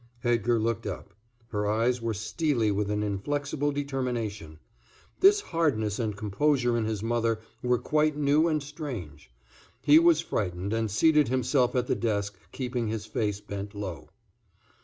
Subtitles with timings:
[0.23, 1.13] Edgar looked up.
[1.49, 4.57] Her eyes were steely with an inflexible determination.
[5.19, 9.31] This hardness and composure in his mother were quite new and strange.
[9.83, 14.09] He was frightened, and seated himself at the desk, keeping his face bent low.